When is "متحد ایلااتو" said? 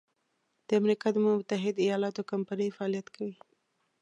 1.25-2.21